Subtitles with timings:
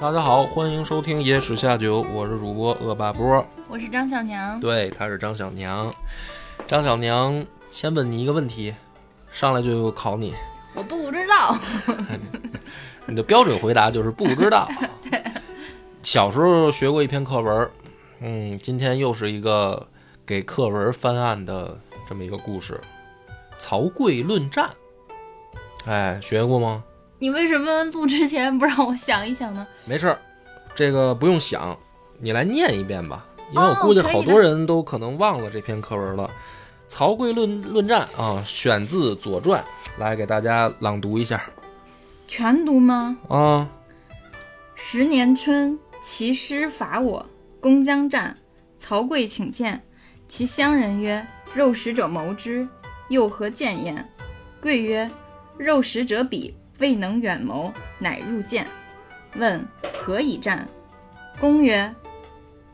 [0.00, 3.46] 大家好，欢迎收听《野史下酒》，我是主播恶霸波。
[3.68, 4.58] 我是张小娘。
[4.58, 5.92] 对，他是张小娘。
[6.66, 8.74] 张小娘，先问你一个问题，
[9.30, 10.34] 上来就考你。
[10.72, 11.54] 我不知道。
[13.04, 14.66] 你的标准回答就是不知道。
[16.02, 17.70] 小时候学过一篇课文，
[18.20, 19.86] 嗯，今天又是一个
[20.24, 22.80] 给课文翻案的这么一个故事，
[23.58, 24.70] 《曹刿论战》。
[25.90, 26.84] 哎，学过吗？
[27.22, 29.66] 你为什么录之前不让我想一想呢？
[29.84, 30.18] 没事儿，
[30.74, 31.78] 这个不用想，
[32.18, 36.26] 你来念一遍吧，因为我估计好多人都可能忘了这篇课文了。
[36.88, 39.62] 《曹刿论论战》啊，选自《左传》，
[40.00, 41.44] 来给大家朗读一下。
[42.26, 43.18] 全读吗？
[43.28, 43.68] 啊。
[44.74, 47.26] 十年春，其师伐我，
[47.60, 48.34] 公将战。
[48.78, 49.84] 曹刿请见，
[50.26, 52.66] 其乡人曰：“肉食者谋之，
[53.10, 54.08] 又何见焉？”
[54.62, 55.10] 刿曰
[55.58, 58.66] ：“肉食者鄙。”未能远谋，乃入见。
[59.36, 59.64] 问
[59.98, 60.66] 何以战？
[61.38, 61.94] 公曰：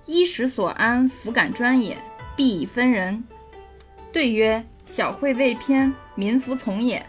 [0.06, 1.98] 衣食所安，弗敢专也，
[2.34, 3.22] 必以分人。
[4.12, 7.04] 对曰：小惠未偏，民服从也。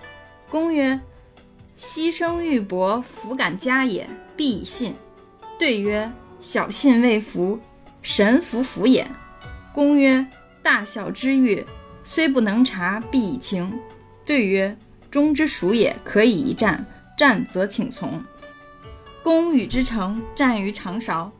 [0.50, 1.00] 公曰：
[1.78, 4.94] 牺牲玉帛，弗敢加也，必以信。
[5.58, 7.60] 对曰：小信未服，
[8.02, 9.08] 神服服也。
[9.74, 10.26] 公曰：
[10.62, 11.66] 大小之欲，
[12.04, 13.72] 虽不能察，必以情。
[14.26, 14.76] 对曰。
[15.10, 16.86] 中之属也，可以一战。
[17.18, 18.24] 战则请从。
[19.24, 21.32] 公与之成，战于长勺。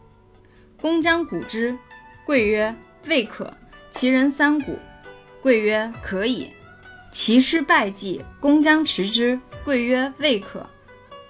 [0.82, 1.78] 公将鼓之，
[2.26, 3.56] 刿曰：“未可。”
[3.94, 4.78] 其人三鼓，
[5.44, 6.50] 刿曰：“可以。”
[7.12, 10.68] 其师败绩，公将持之，刿曰：“未可。”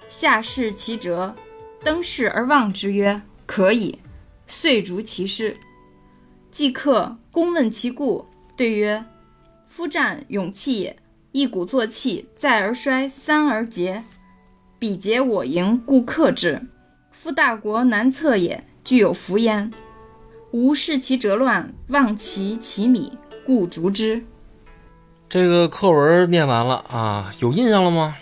[0.08, 1.34] 下视其辙，
[1.84, 3.98] 登轼而望之曰：“可以。”
[4.48, 5.56] 遂逐其师。
[6.50, 9.04] 既克，公问其故，对曰
[9.68, 10.98] ：“夫战，勇气也。”
[11.32, 14.02] 一鼓作气，再而衰，三而竭。
[14.78, 16.60] 彼竭我盈，故克之。
[17.12, 19.70] 夫大国难测也，具有福焉。
[20.52, 23.12] 吾视其辙乱，望其其米，
[23.44, 24.24] 故逐之。
[25.28, 28.16] 这个课文念完了啊，有印象了吗？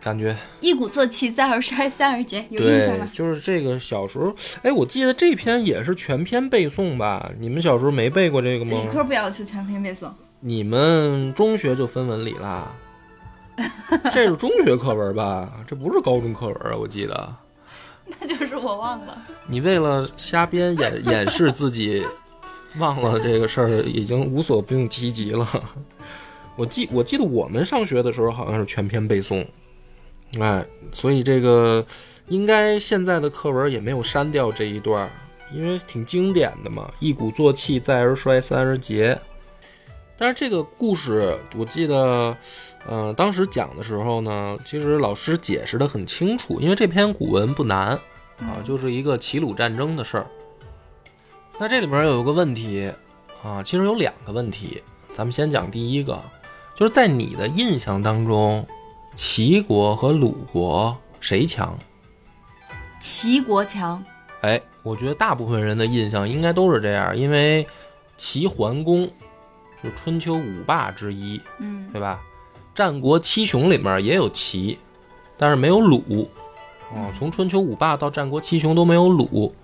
[0.00, 3.08] 感觉一鼓作气，再而衰，三而竭，有印象吗？
[3.12, 7.30] 就是这个小时候，哎，我记得这篇也是全篇背诵吧？
[7.40, 8.80] 你们小时候没背过这个吗？
[8.80, 10.08] 理科不要求全篇背诵。
[10.44, 12.74] 你们中学就分文理啦？
[14.10, 15.52] 这是中学课文吧？
[15.68, 16.74] 这不是高中课文啊！
[16.76, 17.36] 我记得，
[18.18, 19.22] 那就是我忘了。
[19.46, 22.04] 你为了瞎编掩 掩饰自己
[22.78, 25.46] 忘了这个事儿，已经无所不用其极了。
[26.56, 29.46] 我记我记得我们上学的时候好像是全篇背诵，
[30.40, 31.86] 哎，所以这个
[32.26, 35.08] 应该现在的课文也没有删掉这一段，
[35.52, 36.90] 因为挺经典的嘛。
[36.98, 39.16] 一鼓作气，再而衰，三而竭。
[40.22, 42.36] 但是这个故事，我记得，
[42.86, 47.88] 呃，当时讲的时候呢，其实老师解释的很清楚，因为这篇古文不难
[48.38, 50.26] 啊，就是一个齐鲁战争的事儿。
[51.58, 52.92] 那这里面有一个问题
[53.42, 54.80] 啊，其实有两个问题，
[55.16, 56.16] 咱们先讲第一个，
[56.76, 58.64] 就是在你的印象当中，
[59.16, 61.76] 齐国和鲁国谁强？
[63.00, 64.00] 齐国强。
[64.42, 67.66] 哎，我觉得大部分人的印象应该都是这样，因为
[68.16, 69.10] 齐桓公。
[69.82, 72.20] 就春秋五霸之一，嗯，对吧？
[72.74, 74.78] 战国七雄里面也有齐，
[75.36, 76.28] 但是没有鲁。
[76.92, 79.54] 哦，从春秋五霸到战国七雄都没有鲁。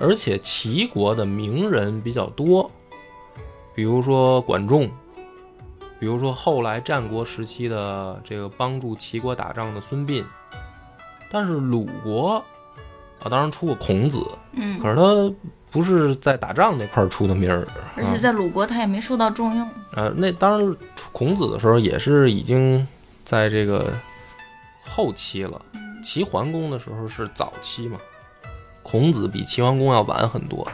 [0.00, 2.70] 而且齐国的名人比较多，
[3.74, 4.88] 比如说管仲，
[5.98, 10.24] 比如说后来战国时期的这个帮助齐国打仗的孙膑。
[11.30, 12.44] 但是鲁国
[13.20, 15.34] 啊，当然出过孔子，嗯，可是他。
[15.70, 19.68] 不是在打仗那块出的名儿，而且在鲁国他也没受到重用。
[19.92, 20.76] 呃，那当然，
[21.12, 22.88] 孔子的时候也是已经
[23.22, 23.92] 在这个
[24.82, 25.60] 后期了。
[26.02, 27.98] 齐桓公的时候是早期嘛，
[28.82, 30.66] 孔子比齐桓公要晚很多，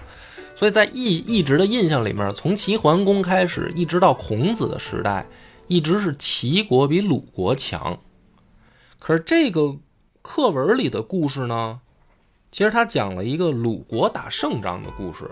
[0.54, 5.26] 所以在一一直的印象里面，从齐桓公开始一直到孔子的时代，
[5.66, 7.98] 一直是齐国比鲁国强。
[9.00, 9.74] 可是这个
[10.22, 11.80] 课文里的故事呢？
[12.54, 15.28] 其实他讲了一个鲁国打胜仗的故事，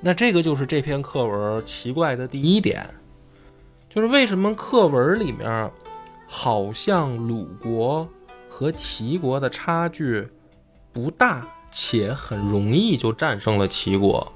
[0.00, 2.84] 那这个就是这篇课文奇怪的第一点，
[3.88, 5.70] 就是为什么课文里面
[6.26, 8.08] 好像鲁国
[8.48, 10.28] 和齐国的差距
[10.92, 14.32] 不大，且很容易就战胜了齐国？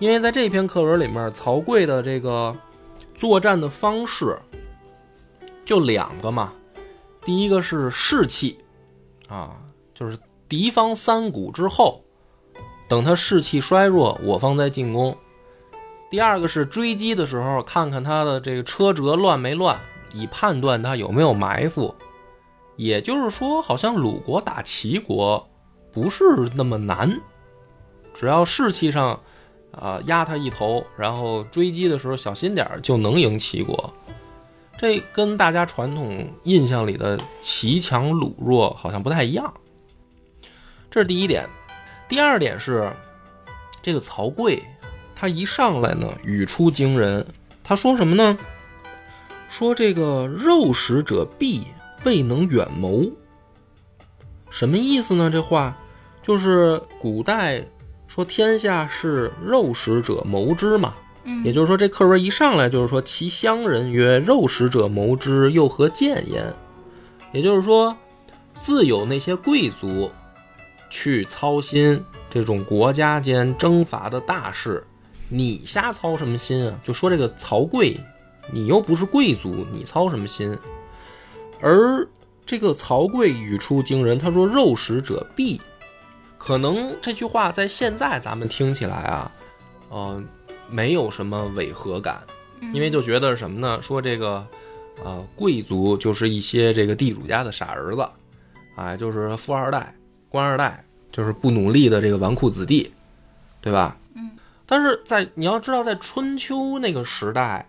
[0.00, 2.52] 因为在这篇课文里面，曹刿的这个
[3.14, 4.36] 作战的方式
[5.64, 6.52] 就两个嘛，
[7.20, 8.58] 第一个是士气，
[9.28, 9.56] 啊，
[9.94, 10.18] 就是。
[10.48, 12.04] 敌方三鼓之后，
[12.88, 15.16] 等他士气衰弱，我方再进攻。
[16.10, 19.78] 第二个是追击的时候，看看他的这个车辙乱没乱，
[20.12, 21.94] 以判断他有没有埋伏。
[22.76, 25.48] 也就是说，好像鲁国打齐国
[25.92, 26.24] 不是
[26.54, 27.20] 那么难，
[28.12, 29.20] 只要士气上
[29.72, 33.92] 啊压他一头，然后追击的时候小心点，就能赢齐国。
[34.76, 39.54] 这跟大家传统印象里的齐强鲁弱好像不太一样。
[40.94, 41.44] 这是第一点。
[42.08, 42.88] 第二点是，
[43.82, 44.62] 这个曹刿
[45.12, 47.26] 他一上来呢，语出惊人。
[47.64, 48.38] 他说什么呢？
[49.50, 51.66] 说这个肉食者必，
[52.04, 53.10] 未能远谋。
[54.50, 55.28] 什么意思呢？
[55.28, 55.76] 这话
[56.22, 57.66] 就是古代
[58.06, 60.94] 说天下是肉食者谋之嘛。
[61.24, 66.54] 嗯，也就是说，这课文一上来就是说，其乡人曰：“肉食者谋之，又何见焉？”
[67.34, 67.96] 也就是说，
[68.60, 70.08] 自有那些贵族
[70.90, 74.84] 去操心这种国家间征伐的大事，
[75.28, 76.80] 你瞎操什么心啊？
[76.82, 77.98] 就说这个曹刿，
[78.52, 80.56] 你又不是贵族，你操什么心？
[81.60, 82.06] 而
[82.46, 85.58] 这个曹刿语出惊人，他说：“肉食者鄙。”
[86.38, 89.32] 可能这句话在现在咱们听起来啊，
[89.88, 90.22] 呃。
[90.66, 92.22] 没有什么违和感，
[92.72, 93.78] 因为就觉得什么呢？
[93.82, 94.44] 说这个，
[95.04, 98.08] 呃，贵族就是一些这个地主家的傻儿子，
[98.74, 99.94] 哎，就是富二代、
[100.34, 102.90] 官二代，就是不努力的这个纨绔子弟，
[103.60, 103.96] 对吧？
[104.16, 104.32] 嗯。
[104.66, 107.64] 但是在你要知道，在春秋那个时代，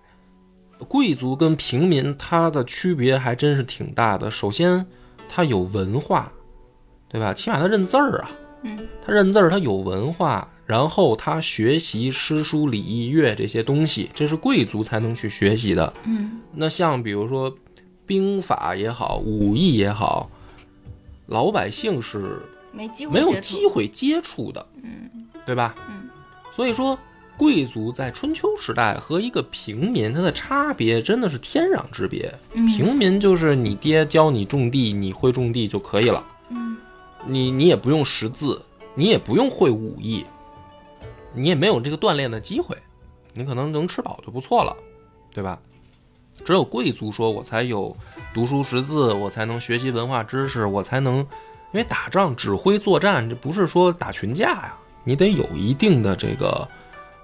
[0.88, 4.32] 贵族跟平民他的区别还真是挺大的。
[4.32, 4.84] 首先，
[5.30, 6.32] 他有文化，
[7.08, 7.32] 对吧？
[7.36, 8.32] 起码他认字儿啊，
[8.64, 10.50] 嗯，他认字儿，他有文化。
[10.66, 15.94] 然后他学习诗书礼义乐这些东西，这是贵族才能去学习的。
[16.06, 17.56] 嗯，那像比如说
[18.08, 20.28] 兵法也好，武艺也好，
[21.28, 22.42] 老百姓是
[22.76, 24.66] 没机会没有机会接触的。
[24.84, 25.10] 嗯，
[25.46, 25.74] 对吧？
[25.90, 26.10] 嗯，
[26.56, 26.98] 所以说
[27.38, 32.34] 贵族在春秋时代和一个平民，他的差别真的是天壤之别。
[32.54, 36.26] 平民就是你爹教你种地，你会种地就可以了。
[36.50, 36.78] 嗯，
[37.26, 38.62] 你你也不用识字，
[38.94, 40.26] 你也不用会武艺。
[41.34, 42.78] 你也没有这个锻炼的机会，
[43.34, 44.76] 你可能能吃饱就不错了，
[45.34, 45.60] 对吧？
[46.46, 47.96] 只有贵族说，我才有
[48.34, 51.26] 读书识字，我才能学习文化知识，我才能，
[51.76, 54.74] 因为打仗指挥作战，这不是说打群架呀，
[55.04, 56.66] 你得有一定的这个，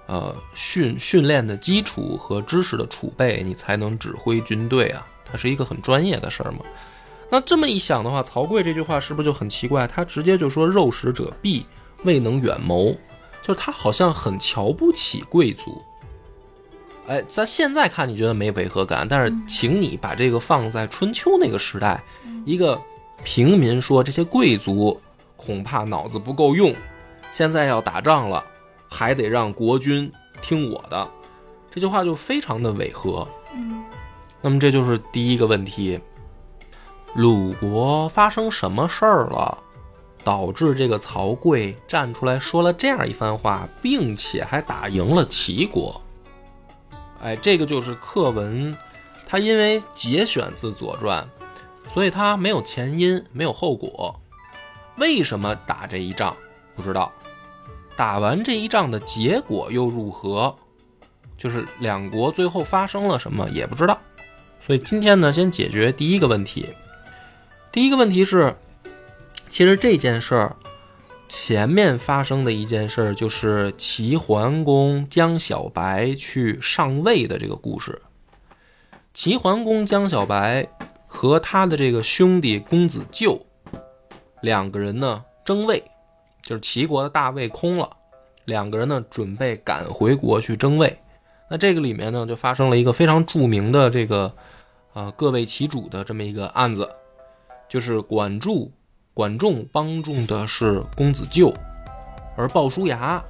[0.06, 6.58] 呃训训练的基础和知识的储备，你才能指挥军队啊，它是一个很专业的事儿嘛。
[7.30, 9.86] 那这么一想的话，曹刿这句话是不是就很奇怪？
[9.86, 11.64] 他直接就说“肉食者鄙，
[12.04, 12.94] 未能远谋”。
[13.40, 15.82] 就是他好像很瞧不起贵族，
[17.08, 22.04] 哎，咱现在看你觉得没违和感，但是请你把这个放在春秋那个时代，
[22.44, 22.78] 一个
[23.24, 25.00] 平民说这些贵族
[25.36, 26.74] 恐怕脑子不够用，
[27.32, 28.44] 现在要打仗了，
[28.88, 30.10] 还得让国君
[30.40, 31.08] 听我的，
[31.70, 33.26] 这句话就非常的违和。
[33.54, 33.84] 嗯，
[34.40, 36.00] 那么这就是第一个问题，
[37.14, 39.58] 鲁国发生什么事儿了？
[40.24, 46.00] 导致这个曹刿站出来说了这样一番话，并且还打赢了齐国。
[47.20, 48.72] 哎，这个就是课文，
[49.26, 51.28] 它因为节选自《左传》，
[51.92, 54.20] 所以它没有前因，没有后果。
[54.96, 56.36] 为什么打这一仗？
[56.74, 57.12] 不知道。
[57.96, 60.56] 打完这一仗的结果又如何？
[61.36, 64.00] 就是两国最后发生了什么也不知道。
[64.60, 66.70] 所以今天呢，先解决第一个问题。
[67.70, 68.56] 第一个问题是。
[69.48, 70.56] 其实这件事儿，
[71.28, 78.00] 前面发生的一件事儿就是齐桓公江小白去上位的这个故事。
[79.12, 80.66] 齐桓公江小白
[81.14, 83.38] 和他的这个兄弟公子纠
[84.40, 85.84] 两个人呢争位，
[86.42, 87.88] 就是齐国的大位空了，
[88.46, 90.98] 两个人呢准备赶回国去争位。
[91.50, 94.34] 那这个里面呢就发生了一个非常著名的这个，
[94.94, 96.88] 呃各为其主的这么一个案子，
[97.68, 98.72] 就是管仲。
[99.14, 101.52] 管仲帮助的是公子纠，
[102.34, 103.22] 而鲍叔牙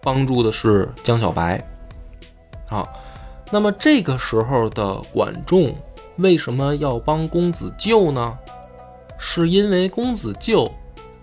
[0.00, 1.60] 帮助的是江小白。
[2.68, 2.88] 好，
[3.50, 5.74] 那么这个时候的管仲
[6.20, 8.36] 为什么要帮公子纠呢？
[9.18, 10.70] 是因为公子纠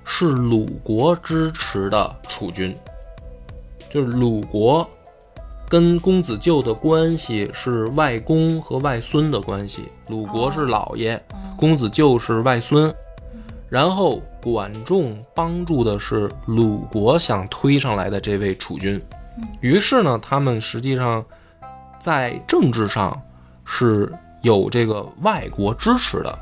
[0.06, 2.76] 是鲁国支持的楚君，
[3.90, 4.88] 就是鲁国
[5.68, 11.22] 跟公子纠的关系是外公和外孙的关系，鲁国是老爷，
[11.58, 12.94] 公子纠是外孙。
[13.70, 19.02] 然后管仲帮助的是鲁国想推上来的这位楚君，
[19.60, 21.26] 于是呢，他们实际上
[22.00, 23.22] 在政治上
[23.66, 24.10] 是
[24.42, 26.40] 有这个外国支持的，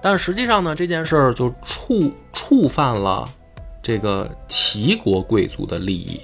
[0.00, 3.28] 但实际上呢，这件事儿就触触犯了
[3.82, 6.20] 这个齐国贵族的利益，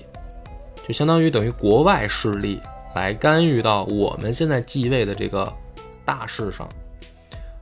[0.86, 2.60] 就相当于等于国外势力
[2.94, 5.52] 来干预到我们现在继位的这个
[6.04, 6.68] 大事上。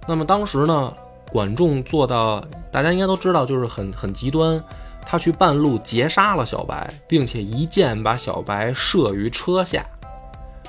[0.06, 0.94] 那么当时呢，
[1.30, 2.42] 管仲做到，
[2.73, 4.62] 大家应该都知道，就是很很极端，
[5.04, 9.85] 他去半路截杀了小白，并且一箭把小白射于车下。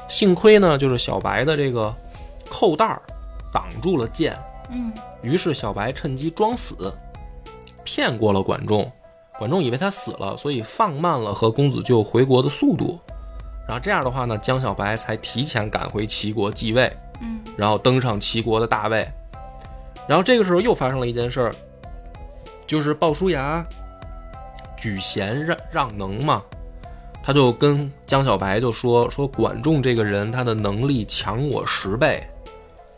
[0.09, 1.95] 幸亏呢，就是小白的这个
[2.49, 3.01] 扣带儿
[3.53, 4.37] 挡住了剑，
[4.71, 6.93] 嗯于是小白趁机装死，
[7.85, 8.91] 骗过了管仲。
[9.37, 12.99] 管仲以为他死了，所以放慢了和公子纠回国的速度。
[13.65, 19.07] 然后这样的话呢，江小白才提前赶回齐国继位，嗯然后登上齐国的大位。
[20.07, 21.51] 然后这个时候又发生了一件事儿，
[22.65, 23.65] 就是鲍叔牙
[24.75, 26.43] 举贤让让能嘛，
[27.29, 32.27] 他就跟江小白就说说管仲这个人他的能力强我十倍，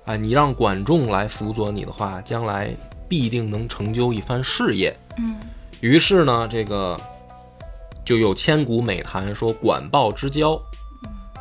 [0.05, 2.73] 啊，你让管仲来辅佐你的话，将来
[3.09, 4.97] 必定能成就一番事业。
[5.17, 5.35] 嗯
[5.81, 6.97] 于是呢，这个
[8.05, 10.57] 就有千古美谈说管鲍之交，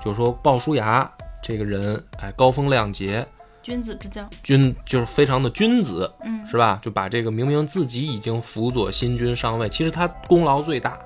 [0.05, 1.09] 就说鲍叔牙
[1.41, 3.25] 这个人，哎，高风亮节，
[3.63, 4.29] 君子之交。
[4.43, 6.81] 君就是非常的君子，嗯是吧？
[6.83, 10.99] 就把这个明明自己已经辅佐新君上位，其实他功劳最大，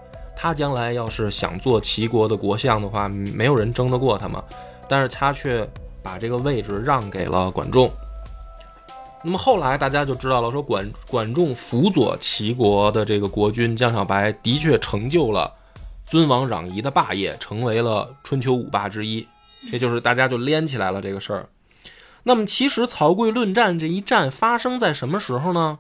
[0.45, 4.45] 他将来要是想做齐国的国相的话，没有人争得过他嘛。
[4.87, 5.67] 但是他却
[6.03, 7.91] 把这个位置让给了管仲。
[9.23, 15.51] 那么后来大家就知道了，说管管仲辅佐齐国的这个国君江小白，的确成就了
[16.05, 19.27] 尊王攘夷的霸业，成为了春秋五霸之一。
[19.73, 21.49] 这就是大家就连起来了这个事儿。
[22.25, 25.79] 那么其实曹刿论战这一战发生在什么时候呢？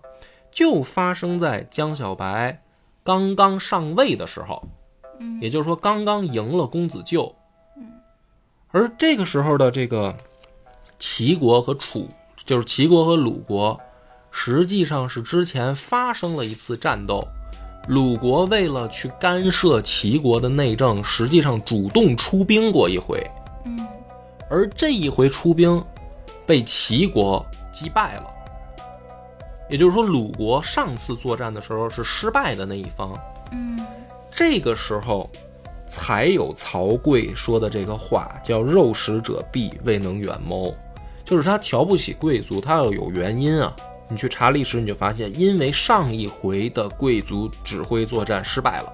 [0.50, 2.62] 就发生在江小白
[3.04, 4.66] 刚刚上位的时候，
[5.20, 7.32] 嗯也就是说刚刚赢了公子纠。
[8.70, 10.16] 而这个时候的这个
[10.98, 12.08] 齐国和楚，
[12.44, 13.78] 就是齐国和鲁国，
[14.30, 17.22] 实际上是之前发生了一次战斗。
[17.86, 23.22] 鲁国为了去干涉齐国的内政，实际上主动出兵过一回。
[23.66, 23.78] 嗯
[24.50, 25.82] 而这一回出兵，
[26.46, 28.26] 被齐国击败了。
[29.68, 33.12] 也就是说，鲁国上次作战的时候是失败的那一方。
[33.52, 33.78] 嗯
[34.30, 35.30] 这个时候，
[35.88, 40.74] 才有曹刿说的这个话，叫“肉食者鄙，未能远谋”，
[41.24, 43.74] 就是他瞧不起贵族，他要有原因啊。
[44.08, 48.92] 你去查历史，你就发现，因为上一回的贵族指挥作战失败了，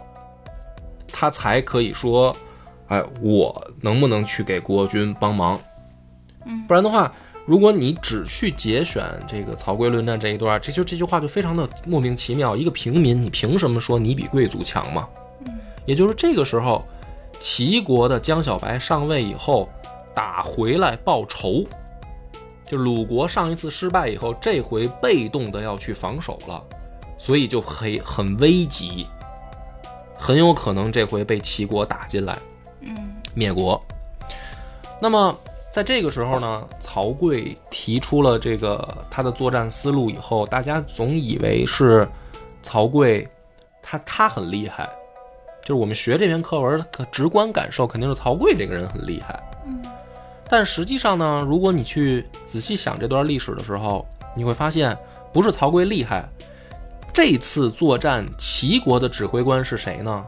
[1.08, 2.36] 他才可以说，
[2.88, 5.58] 哎，我能不能去给国君帮忙？
[6.44, 7.12] 嗯不然的话，
[7.50, 12.54] 如果你只去节选这个曹刿论战这一段，这就这句话就非常的莫名其妙。
[12.54, 15.08] 一个平民，你凭什么说你比贵族强嘛？
[15.44, 16.84] 嗯也就是这个时候，
[17.40, 19.68] 齐国的江小白上位以后，
[20.14, 21.64] 打回来报仇。
[22.64, 26.62] 就鲁国上一次失败以后，这回被动的要去防守了，
[27.16, 29.08] 所以就很很危急，
[30.16, 32.38] 很有可能这回被齐国打进来
[32.82, 32.96] 嗯
[33.34, 33.82] 灭国。
[35.00, 35.36] 那么
[35.72, 42.06] 在这个时候呢，曹刿提出了这个他的作战思路以后，大家总以为是
[42.60, 43.26] 曹刿
[43.80, 44.90] 他他很厉害，
[45.62, 49.40] 就是我们学这篇课文，可直观感受肯定是曹刿这个人很厉害。
[50.48, 54.98] 但实际上呢，如果你去仔细想这段历史的时候，你会发现
[55.32, 56.28] 不是曹刿厉害，
[57.14, 60.26] 这次作战齐国的指挥官是谁呢？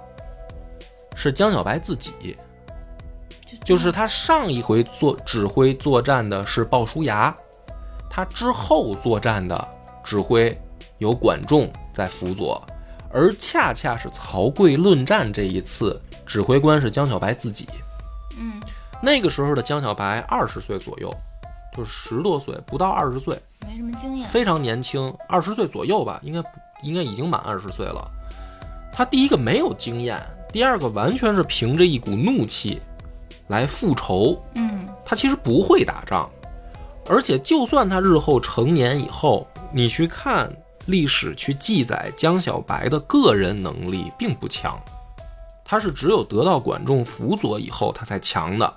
[1.16, 2.36] 是江小白自己。
[3.64, 7.34] 就是他上一回做指挥作战的是鲍叔牙，
[8.10, 9.68] 他之后作战的
[10.04, 10.56] 指挥
[10.98, 12.60] 有管仲在辅佐，
[13.12, 17.68] 而恰恰是曹刿论战这一次指挥官是江小白自己。
[18.38, 18.60] 嗯
[19.00, 21.12] 那个时候的江小白二十岁左右，
[21.76, 24.28] 就是十多岁，不到二十岁，没什么经验。
[24.28, 26.40] 非常年轻，二十岁左右吧，应该
[26.82, 28.08] 应该已经满二十岁了。
[28.92, 30.20] 他第一个没有经验，
[30.52, 32.80] 第二个完全是凭着一股怒气
[33.52, 34.42] 来复仇。
[34.56, 36.28] 嗯他其实不会打仗，
[37.06, 40.50] 而且就算他日后成年以后，你去看
[40.86, 44.80] 历史去记载江小白的个人能力并不强，
[45.64, 48.76] 他是只有得到管仲辅佐以后他才强的。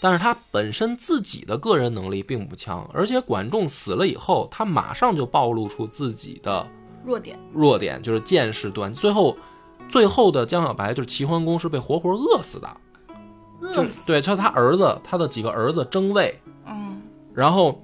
[0.00, 6.66] 但是他本身自己的个人能力并不强，而且管仲死了以后，他马上就暴露出自己的
[7.04, 7.36] 弱点。
[7.52, 8.94] 弱点，就是见识短。
[8.94, 9.36] 最后，
[9.88, 12.68] 最后的江小白就是齐桓公是被活活饿死的。
[13.60, 14.04] 饿死。
[14.06, 17.00] 对，就是他儿子，他的几个儿子争位，嗯
[17.34, 17.82] 然后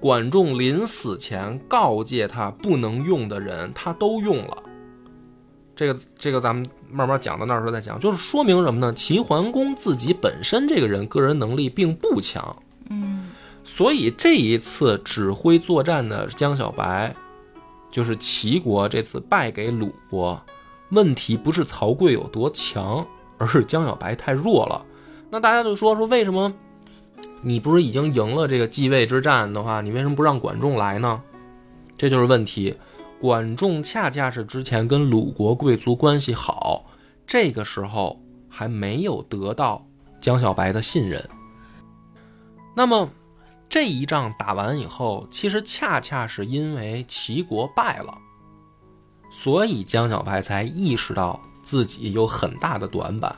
[0.00, 4.62] 管仲临死前告诫他不能用的人，他都用了。
[5.74, 8.92] 这个这个咱们慢慢讲到那儿时候再讲，就是说明什么呢？
[8.92, 12.56] 齐桓公自己本身这个人个人能力并不强，
[12.90, 13.30] 嗯
[13.64, 17.14] 所以这一次指挥作战的江小白，
[17.90, 20.40] 就是齐国这次败给鲁国，
[20.90, 23.06] 问题不是曹刿有多强，
[23.38, 24.84] 而是江小白太弱了。
[25.32, 26.52] 那大家就说说为什么
[27.40, 31.22] 你不是已经赢了这个继位之战的话，你为什么不让管仲来呢？
[31.96, 32.76] 这就是问题。
[33.18, 36.84] 管仲恰恰是之前跟鲁国贵族关系好，
[37.26, 39.86] 这个时候还没有得到
[40.20, 41.26] 江小白的信任。
[42.76, 43.08] 那么
[43.70, 48.18] 这一仗打完以后，其实恰恰是因为齐国败了，
[49.30, 53.34] 所以江小白才意识到自己有很大的短板。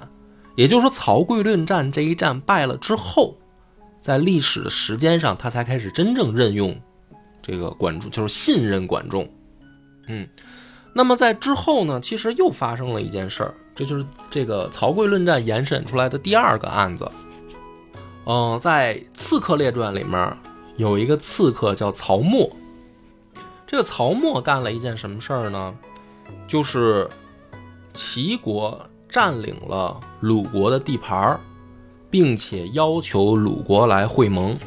[0.56, 3.36] 也就是说，曹刿论战这一战败了之后，
[4.00, 6.80] 在历史的时间上，他才开始真正任用
[7.42, 9.28] 这个管仲，就是信任管仲。
[10.06, 10.28] 嗯，
[10.92, 17.10] 那么在之后呢，其实又发生了一件事儿，这就是这个曹刿论战延伸出来的第二个案子。
[18.26, 20.36] 嗯，在《刺客列传》里面
[20.76, 22.50] 有一个刺客叫曹沫，
[23.66, 25.74] 这个曹沫干了一件什么事儿呢？
[26.46, 27.08] 就是
[27.92, 31.40] 齐国占领了鲁国的地盘
[32.10, 34.58] 并且要求鲁国来会盟。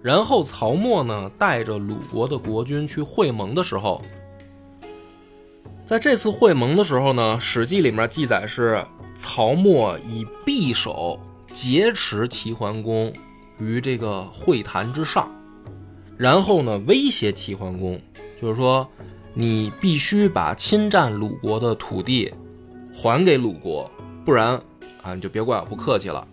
[0.00, 4.00] 然后曹沫呢，带着鲁国的国君去会盟的时候。
[5.84, 8.82] 在这次会盟的时候呢，《史记》里面记载是
[9.14, 11.20] 曹沫以匕首
[11.52, 13.12] 劫持齐桓公
[13.58, 15.30] 于这个会谈之上，
[16.16, 18.00] 然后呢威胁齐桓公，
[18.40, 18.88] 就是说
[19.34, 22.32] 你必须把侵占鲁国的土地
[22.92, 23.90] 还给鲁国，
[24.24, 24.60] 不然
[25.02, 26.26] 啊你就别怪我不客气了。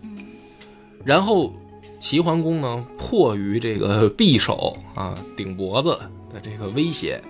[1.04, 1.52] 然后
[1.98, 5.98] 齐桓公呢迫于这个匕首啊顶脖子
[6.32, 7.22] 的这个威胁，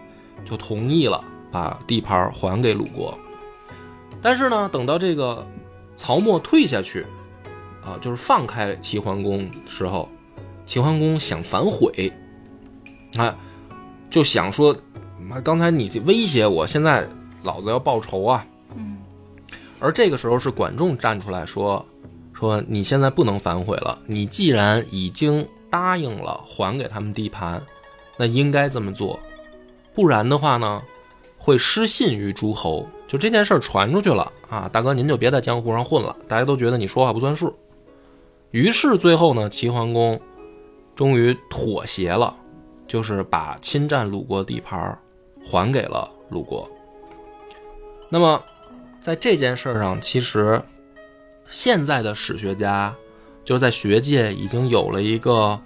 [0.44, 1.22] 就同意了。
[1.52, 3.12] 把地盘还给鲁国，
[4.22, 5.44] 但是呢，等到这个
[5.96, 7.04] 曹沫退下去，
[7.84, 10.08] 啊，就是放开齐桓公时候，
[10.64, 12.12] 齐桓公想反悔，
[13.16, 13.36] 啊，
[14.08, 14.76] 就想说，
[15.18, 17.04] 妈，刚才你威胁我，现在
[17.42, 18.46] 老子要报仇啊。
[19.80, 21.84] 而这个时候是管仲站出来说，
[22.32, 27.60] 说你现在不能反悔了，你既然已经答应了还给他们地盘，
[28.16, 29.18] 那应该这么做，
[29.94, 30.82] 不然的话呢？
[31.42, 34.68] 会失信于诸侯，就这件事儿传出去了啊！
[34.70, 37.56] 大哥，您就别在江湖上混了，大家都觉得你说话不算数。
[38.50, 40.20] 于是最后呢，齐桓公
[40.94, 42.36] 终于妥协了，
[42.86, 44.98] 就是把侵占鲁国地盘
[45.42, 46.68] 还给了鲁国。
[48.10, 48.42] 那么
[49.00, 50.62] 在这件事上，其实
[51.46, 52.94] 现在的史学家
[53.44, 55.60] 就是在学界已经有了一个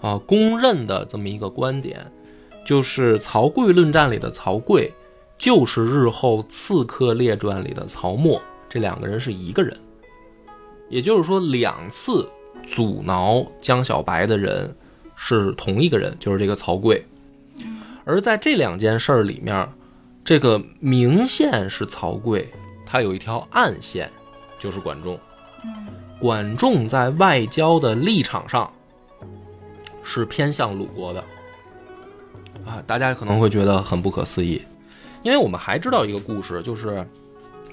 [0.00, 2.12] 啊公认的这么一个观点，
[2.64, 4.90] 就是曹刿论战里的曹刿。
[5.36, 9.76] 就是日后《刺客列传》里的曹沫，这两个人是一个人，
[10.88, 12.30] 也就是说，两次
[12.64, 14.74] 阻挠江小白的人
[15.16, 17.02] 是同一个人，就是这个曹刿。
[18.04, 19.68] 而在这两件事儿里面，
[20.24, 22.46] 这个明线是曹刿，
[22.94, 24.08] 他有一条暗线，
[24.56, 25.18] 就是管仲。
[26.20, 28.72] 管仲在外交的立场上
[30.04, 31.24] 是偏向鲁国的，
[32.64, 34.62] 啊，大家可能会觉得很不可思议。
[35.24, 37.04] 因为我们还知道一个故事，就是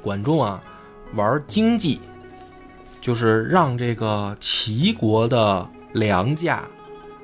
[0.02, 0.60] 管仲啊
[1.14, 2.00] 玩经济，
[3.00, 6.64] 就是让这个齐国的粮价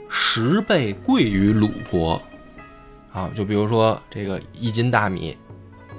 [0.07, 2.21] 十倍贵于鲁国
[3.11, 3.27] 啊。
[3.35, 5.35] 就比如说这个一斤大米，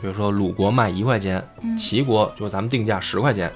[0.00, 1.42] 比如说鲁国卖一块钱，
[1.76, 3.52] 齐国就咱们定价十块钱。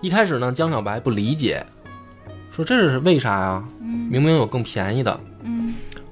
[0.00, 1.64] 一开始呢，江小白不理解，
[2.50, 3.64] 说这是为啥呀？
[3.80, 5.18] 明明有更便宜的。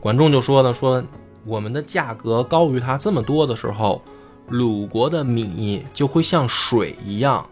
[0.01, 1.03] 管仲就说呢，说。
[1.47, 4.01] 我们的价格高于它这么多的时候，
[4.49, 7.47] 鲁国的米就会像水一样，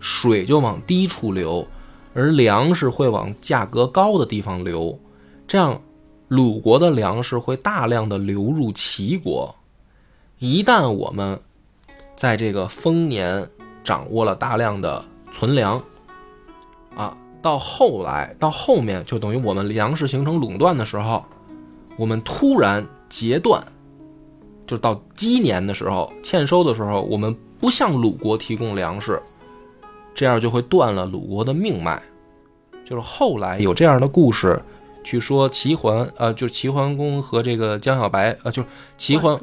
[0.00, 1.64] 水就往低处流，
[2.12, 4.98] 而粮食会往价格高的地方流，
[5.46, 5.80] 这样
[6.26, 9.54] 鲁国的粮食会大量的流入齐国。
[10.44, 11.40] 一旦我们
[12.14, 13.48] 在这个丰年
[13.82, 15.02] 掌握了大量的
[15.32, 15.82] 存粮，
[16.94, 21.24] 啊，到后来到后面就等于我们粮食形成垄断的时候，
[21.96, 22.86] 我们突然。
[23.06, 23.64] 截断，
[24.66, 29.22] 就到鸡年的时候，欠收的时候，我们不向鲁国提供粮食，
[30.16, 32.02] 这样就会断了鲁国的命脉。
[32.84, 34.60] 就是后来有这样的故事，
[35.04, 39.38] 去说齐桓，呃，就齐桓公和这个江小白，呃，就是齐桓，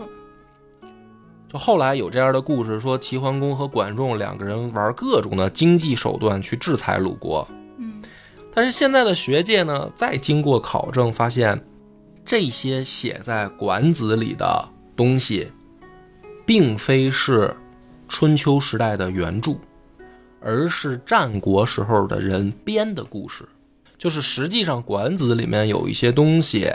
[1.52, 7.46] 就后来有这样的故事，说齐桓公和管仲两个人玩各种的经济手段去制裁鲁国。
[7.78, 8.02] 嗯，
[8.54, 11.62] 但是现在的学界呢，再经过考证发现。
[12.24, 15.52] 这些写在《管子》里的东西，
[16.46, 17.54] 并非是
[18.08, 19.56] 春秋时代的原著，
[20.40, 23.44] 而是战国时候的人编的故事。
[23.98, 26.72] 就是实际上，《管子》里面有一些东西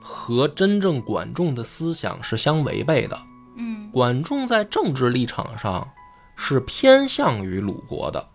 [0.00, 3.18] 和真正管仲的思想是相违背的。
[3.56, 5.88] 嗯，管仲在政治立场上
[6.36, 8.26] 是偏向于鲁国的，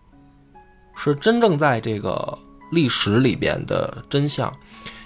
[0.96, 2.38] 是真正在这个
[2.70, 4.52] 历史里边的真相，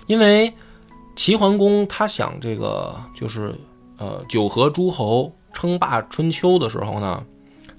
[0.07, 0.53] 因为
[1.17, 3.55] 齐桓公他想这个就是
[3.99, 7.25] 呃九合诸侯称霸春秋的时候呢，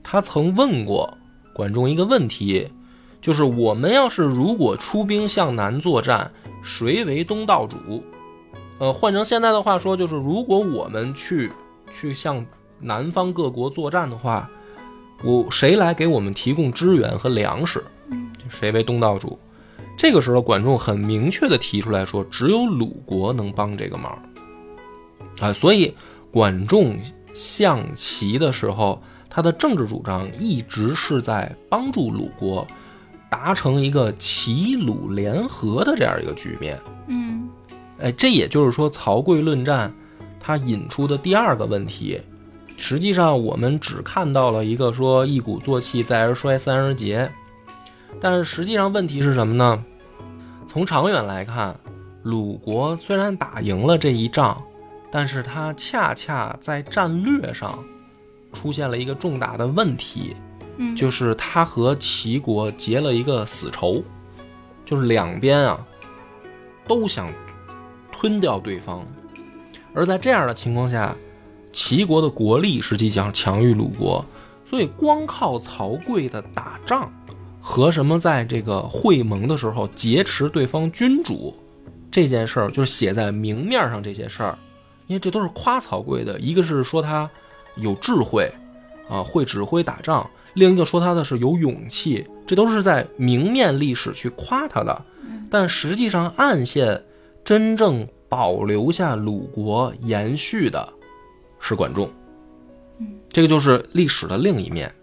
[0.03, 1.17] 他曾问过
[1.53, 2.69] 管仲一个问题，
[3.21, 6.31] 就是我们要是如果出兵向南作战，
[6.63, 8.03] 谁为东道主？
[8.79, 11.51] 呃，换成现在的话说，就是如果我们去
[11.95, 12.45] 去向
[12.79, 14.49] 南方各国作战的话，
[15.23, 17.81] 我谁来给我们提供支援和粮食？
[18.49, 19.39] 谁为东道主？
[19.97, 24.21] 这个时候，管仲很明确的提出来说，只有鲁国能帮这个忙。
[25.39, 25.95] 啊，所以
[26.29, 26.99] 管仲
[27.33, 32.67] 向齐的时候，他的政治主张一直是在帮助鲁国
[33.29, 36.77] 达成一个齐鲁联合的这样一个局面。
[37.07, 37.49] 嗯
[37.97, 39.93] 哎，这也就是说，曹刿论战
[40.45, 42.21] 它引出的第二个问题，
[42.77, 47.27] 实际上我们只看到了一个说一鼓作气，再而衰，三而竭。
[48.21, 49.83] 但是实际上问题是什么呢？
[50.67, 51.75] 从长远来看，
[52.21, 54.61] 鲁国虽然打赢了这一仗，
[55.09, 57.83] 但是它恰恰在战略上
[58.53, 60.35] 出现了一个重大的问题，
[60.77, 64.03] 嗯，就是它和齐国结了一个死仇，
[64.85, 65.83] 就是两边啊
[66.87, 67.33] 都想
[68.11, 69.03] 吞掉对方，
[69.95, 71.15] 而在这样的情况下，
[71.71, 74.23] 齐国的国力实际上强于鲁国，
[74.69, 77.11] 所以光靠曹刿的打仗
[77.61, 81.55] 和什么在这个会盟的时候劫持对方君主
[82.11, 84.57] 这件事儿，就是写在明面上这些事儿，
[85.07, 87.29] 因为这都是夸曹刿的，一个是说他
[87.75, 88.51] 有智慧
[89.09, 90.29] 啊，会指挥打仗。
[90.53, 95.01] 另一个说他的是有勇气，这都是在明面历史去夸他的，
[95.49, 97.03] 但实际上暗线
[97.43, 100.93] 真正保留下鲁国延续的
[101.59, 102.09] 是管仲，
[103.29, 104.93] 这个就是历史的另一面。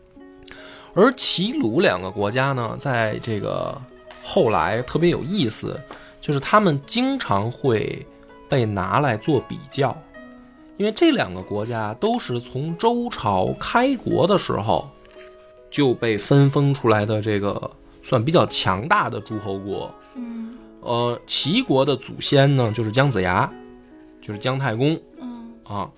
[0.95, 3.81] 而齐鲁两个国家呢，在这个
[4.23, 5.81] 后来特别有意思，
[6.21, 8.07] 就是他们经常会
[8.49, 9.97] 被拿来做比较，
[10.77, 14.89] 因为这两个国家都是从周朝开国的时候
[15.71, 17.71] 就被分封出来的这个
[18.03, 19.95] 算比较强大的诸侯国。
[20.15, 20.52] 嗯
[20.83, 23.51] 呃，齐国的祖先呢，就是姜子牙，
[24.21, 25.91] 就是姜太公嗯啊。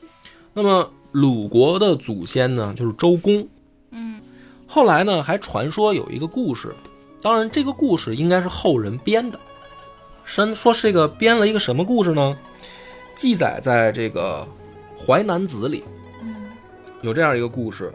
[0.53, 3.49] 那么鲁国的祖先呢，就是周公。
[3.90, 4.20] 嗯
[4.66, 6.75] 后来呢，还传说有一个故事，
[7.23, 9.40] 当然这个故事应该是后人编的。
[10.25, 12.37] 申说这个编了一个什么故事呢？
[13.14, 14.47] 记载在这个
[15.01, 15.85] 《淮南子》里
[16.23, 16.35] 嗯
[17.03, 17.92] 有这样一个故事，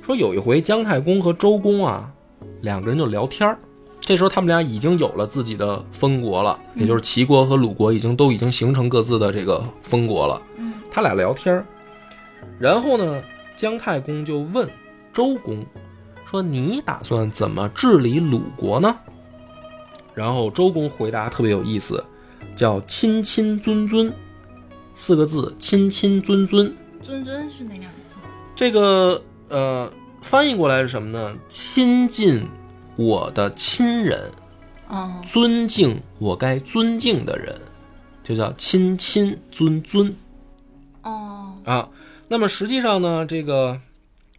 [0.00, 2.12] 说有一回姜太公和周公啊
[2.60, 3.58] 两个人就聊天儿，
[4.00, 10.40] 这时候他们俩已经有了自己的封国了，也就是齐国和鲁国已经都已经形成各自的这个封国了。
[10.56, 11.64] 嗯他俩聊天儿，
[12.58, 13.22] 然后呢，
[13.56, 14.68] 姜太公就问
[15.12, 15.64] 周公
[16.28, 18.96] 说：“你打算怎么治理鲁国呢？”
[20.14, 22.04] 然后周公回答特别有意思，
[22.56, 24.12] 叫“亲亲尊尊”
[24.96, 28.16] 四个字，“亲亲尊尊尊尊是哪两个字？”。
[28.56, 29.88] 这个呃，
[30.20, 31.36] 翻译过来是什么呢？
[31.46, 32.42] 亲近
[33.00, 34.30] 我的亲人，
[34.86, 37.58] 哦尊敬我该尊敬的人，
[38.22, 40.14] 就叫亲亲尊尊。
[41.00, 41.88] 哦啊。
[42.28, 43.80] 那么实际上呢，这个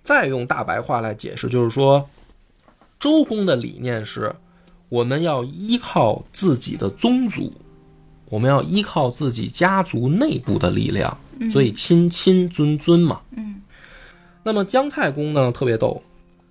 [0.04, 2.08] 再用大白话来解释，就是说，
[3.00, 4.36] 周公的理念是，
[4.90, 7.52] 我们要依靠自己的宗族，
[8.30, 11.18] 我们要依靠自己家族内部的力量，
[11.52, 13.22] 所以亲亲尊尊嘛。
[13.32, 13.60] 嗯
[14.44, 16.04] 那么姜太公呢，特别逗，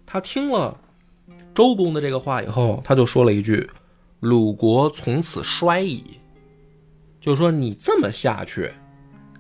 [0.05, 0.77] 他听了
[1.55, 3.69] 周公的这个话以后，他就说了一句
[4.21, 6.05] ：“鲁国从此衰矣。”
[7.21, 8.73] 就是说，你这么下去，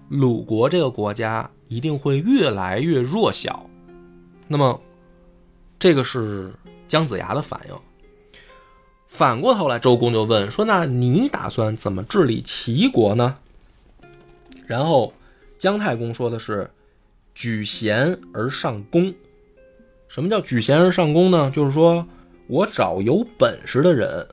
[0.09, 3.69] 鲁国这个国家一定会越来越弱小。
[4.49, 4.81] 那么，
[5.79, 6.53] 这个是
[6.87, 7.75] 姜子牙的反应。
[9.09, 13.39] 反过头来，周公就问说：“那你打算怎么治理齐国呢？”
[14.67, 15.13] 然后
[15.57, 16.71] 姜太公说的是
[17.35, 19.15] ：“举贤而上公。”
[20.11, 21.49] 什么叫举贤而上功呢？
[21.55, 22.05] 就是说
[22.49, 24.27] 我找有本事的人，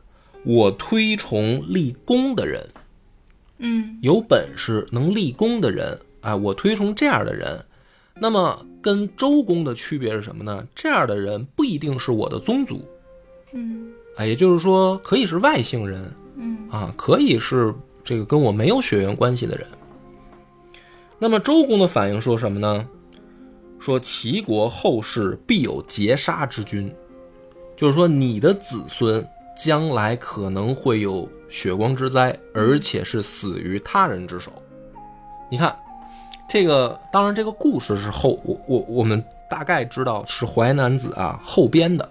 [0.44, 2.68] 我推崇立功的人。
[3.60, 7.64] 嗯有本事能立功的人，哎，我推崇这样的人。
[8.16, 10.66] 那么跟周公的区别是什么呢？
[10.74, 12.84] 这样的人不一定是我的宗族，
[13.54, 17.72] 嗯哎，也就是说可以是外姓人嗯啊，可以是
[18.04, 19.68] 这个跟我没有血缘关系的人。
[21.20, 22.88] 那么周公的反应说什么呢？
[23.80, 26.94] 说齐国后世必有劫杀之君，
[27.76, 29.26] 就是说你的子孙
[29.58, 34.52] 将来可能会有血光之灾，而且是死于他人之手。
[35.50, 35.78] 你看，
[36.50, 42.10] 这个当然这个故事是后我我我们大概知道是淮南子啊后编的，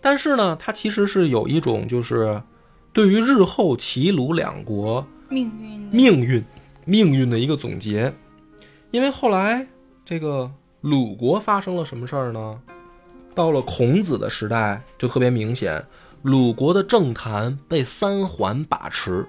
[0.00, 2.40] 但是呢，它其实是有一种就是
[2.92, 6.44] 对于日后齐鲁两国命运命运
[6.84, 8.12] 命运的一个总结。
[8.90, 9.66] 因为后来
[10.08, 12.58] 这个鲁国发生了什么事儿呢？
[13.34, 15.84] 到了孔子的时代，就特别明显，
[16.22, 19.28] 鲁国的政坛被三桓把持，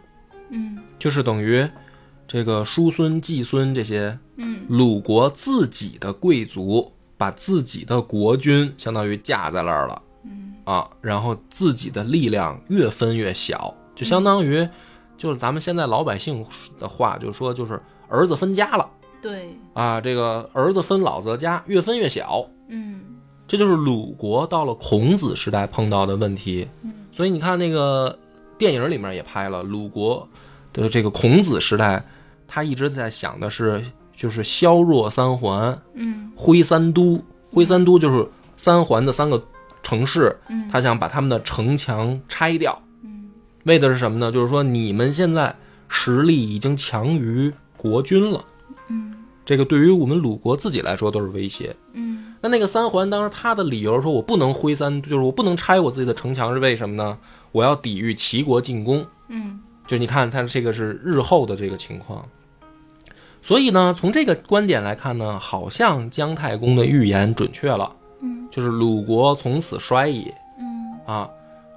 [0.51, 0.79] 嗯。
[0.97, 1.69] 就是等于
[2.25, 4.61] 这个叔孙、季孙这些嗯。
[4.69, 10.53] 鲁国自己的贵族把自己的国君相当于架在那儿了，嗯。
[10.63, 14.65] 啊，然后自己的力量越分越小，就相当于
[15.17, 16.41] 就是咱们现在老百姓
[16.79, 18.89] 的话，就说就是儿子分家了
[19.21, 19.55] 对。
[19.73, 23.01] 啊，这个儿子分老子的家，越分越小，嗯。
[23.47, 26.67] 这就是鲁国到了孔子时代碰到的问题。
[26.83, 26.93] 嗯。
[27.11, 28.17] 所以你看那个
[28.57, 30.27] 电影里面也拍了鲁国
[30.71, 32.03] 的这个孔子时代，
[32.47, 33.83] 他一直在想的是
[34.15, 37.19] 就是削弱三环，嗯挥三都，
[37.51, 39.43] 挥三都就是三环的三个
[39.81, 40.69] 城市，嗯。
[40.71, 43.29] 他想把他们的城墙拆掉，嗯。
[43.63, 44.31] 为的是什么呢？
[44.31, 45.55] 就是说你们现在
[45.87, 48.58] 实力已经强于国君了，嗯
[49.49, 51.75] 这个对于我们鲁国自己来说都是威胁。
[51.93, 57.17] 嗯那那个三环当时他的理由说，我不能挥三，就是我不能拆我自己的城墙，是为什么呢？
[57.51, 59.03] 我要抵御齐国进攻。
[59.27, 62.23] 嗯就是你看，他这个是日后的这个情况。
[63.41, 71.27] 所以呢，从这个观点来看呢，好像姜太公的预言准确了，嗯就是鲁国从此衰矣嗯啊。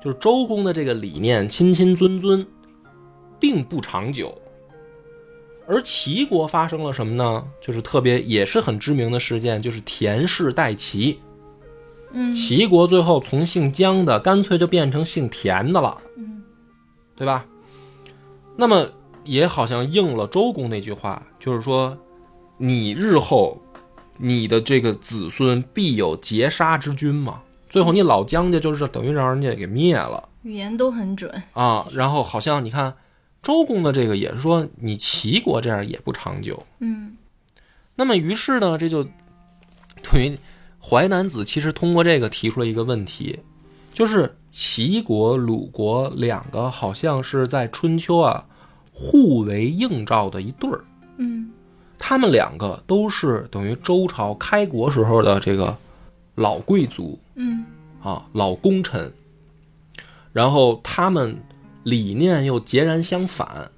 [0.04, 2.46] 就是周公的这个理念，亲亲尊尊，
[3.40, 4.36] 并不长久。
[5.72, 7.42] 而齐国发生了什么呢？
[7.62, 11.18] 就是特别也是很知名的事件，就是田氏代齐。
[12.12, 16.42] 嗯齐国最后从姓姜的干脆就变成姓田的了，嗯
[17.16, 17.46] 对吧？
[18.54, 18.86] 那么
[19.24, 21.96] 也好像应了周公那句话，就是说，
[22.58, 23.58] 你日后
[24.18, 27.40] 你的这个子孙必有劫杀之君嘛。
[27.70, 31.88] 最后你老姜家就是等于让人家给灭了语言都很准啊。
[31.92, 32.92] 然后好像你看
[33.42, 36.64] 周公的这个也是说，你齐国这样也不长久。
[36.78, 37.16] 嗯。
[37.96, 39.04] 那么于是呢，这就
[40.02, 40.38] 等于
[40.80, 43.40] 淮南子其实通过这个提出了一个问题，
[43.92, 48.46] 就是齐国、鲁国两个好像是在春秋啊
[48.92, 50.84] 互为映照的一对儿，
[51.16, 51.50] 嗯。
[51.98, 55.76] 他们两个都是等于周朝开国时候的这个
[56.34, 57.64] 老贵族嗯。
[58.02, 59.12] 啊、老功臣，
[60.32, 61.40] 然后他们
[61.82, 63.70] 理念又截然相反，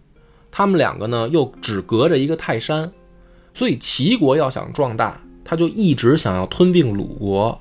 [0.51, 2.93] 他们两个呢又只隔着一个泰山，
[3.53, 7.61] 所以齐国要想壮大，他就一直想要吞并鲁国，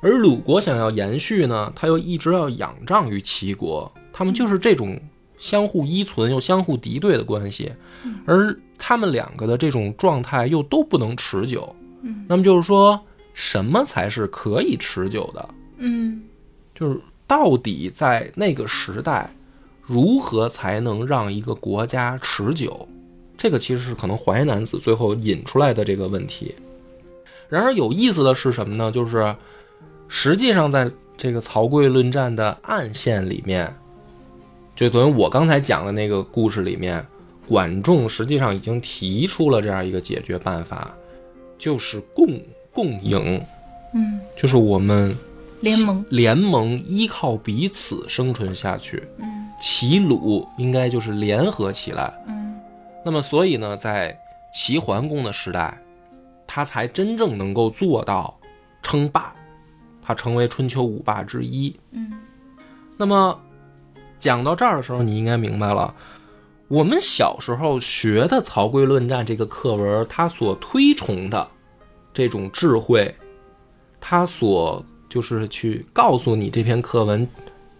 [0.00, 5.00] 而鲁国想要延续呢，他又一直要仰仗于齐国，他们就是这种
[5.38, 7.72] 相互依存又相互敌对的关系，
[8.26, 12.24] 而他们两个的这种状态又都不能持久，嗯。
[12.28, 13.00] 那么就是说
[13.32, 15.48] 什么才是可以持久的？
[15.78, 16.22] 嗯。
[16.74, 19.34] 就是到底在那个时代，
[19.86, 22.88] 如何才能让一个国家持久？
[23.36, 26.54] 这个其实是可能淮南子最后引出来的这个问题。
[27.48, 28.90] 然而有意思的是什么呢？
[28.90, 29.34] 就是
[30.08, 33.72] 实际上在这个曹刿论战的暗线里面，
[34.74, 37.04] 就等于我刚才讲的那个故事里面，
[37.46, 40.94] 管仲实际上已经提出了这样一个解决办法，
[41.58, 42.40] 就是共
[42.72, 43.44] 共赢，
[43.94, 45.16] 嗯就是我们
[45.60, 52.12] 联盟联盟依靠彼此生存下去，嗯齐鲁应该就是联合起来。
[52.26, 52.60] 嗯
[53.04, 54.18] 那么，所以呢，在
[54.52, 55.78] 齐桓公的时代，
[56.46, 58.38] 他才真正能够做到
[58.82, 59.34] 称霸，
[60.02, 61.74] 他成为春秋五霸之一。
[61.90, 62.12] 嗯
[62.96, 63.38] 那么
[64.18, 65.94] 讲到这儿的时候，你应该明白了，
[66.68, 71.46] 我们小时候学的《曹刿论战》这个课文，它所推崇的
[72.12, 73.14] 这种智慧，
[74.00, 77.28] 它所就是去告诉你这篇课文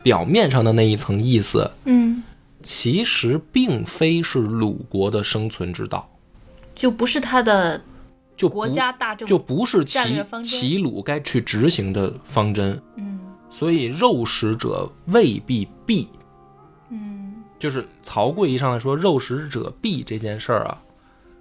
[0.04, 2.22] 表面上的那一层意思，嗯，
[2.62, 6.08] 其实并非是鲁国的生存之道，
[6.74, 7.80] 就不是他的
[8.36, 12.80] 就不国家大政，就不是齐齐鲁该去执行的方针。
[12.96, 13.18] 嗯。
[13.48, 16.08] 所以肉食者未必避，
[16.90, 17.34] 嗯。
[17.58, 20.82] 就是曹刿一上来说肉食者必这件事儿啊，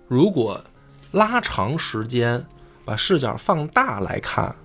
[0.08, 0.64] 如果
[1.12, 2.46] 拉长时间，
[2.86, 4.56] 把视角放大来看，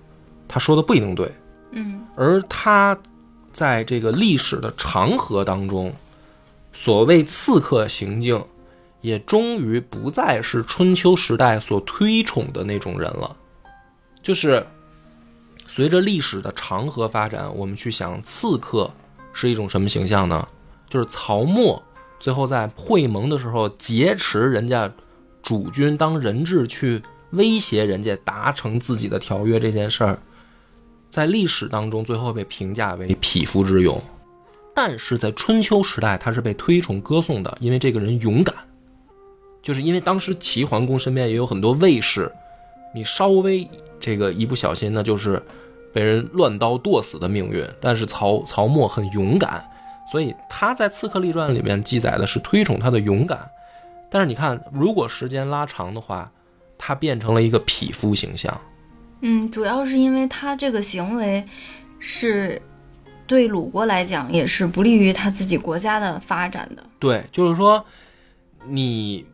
[0.47, 1.29] 他说的不一定对。
[1.71, 2.01] 嗯。
[2.15, 2.97] 而他
[3.59, 5.93] 在这个历史的长河当中，
[6.71, 8.41] 所谓刺客行径，
[9.01, 13.35] 也终于不再是春秋时代所推崇的那种人了。
[14.23, 14.65] 就是
[15.67, 18.89] 随着历史的长河发展，我们去想刺客
[19.33, 20.47] 是一种什么形象呢？
[20.89, 21.83] 就是曹沫
[22.17, 24.89] 最后在会盟的时候劫持人家
[25.43, 30.17] 主君当人质去威胁人家达成自己的条约这件事儿，
[31.09, 34.01] 在历史当中最后被评价为匹夫之勇，
[34.75, 38.55] 但是在春秋时代他是被推崇歌颂的，因为这个人勇敢，
[39.61, 42.31] 就是因为当时齐桓公身边也有很多卫士，
[42.93, 43.67] 你稍微
[43.99, 45.41] 这个一不小心，那就是
[45.91, 47.67] 被人乱刀剁死的命运。
[47.81, 49.67] 但是曹曹沫很勇敢，
[50.11, 53.49] 所以他在《刺客列传》里面记载的是推崇他的勇敢。
[54.11, 56.31] 但是你看，如果时间拉长的话，
[56.77, 58.59] 他变成了一个匹夫形象。
[59.21, 61.45] 嗯，主要是因为他这个行为
[61.99, 62.61] 是
[63.27, 66.83] 对鲁国来讲也是不利于他自己国家的发展的。
[66.99, 67.85] 对，就是说，
[68.65, 69.25] 你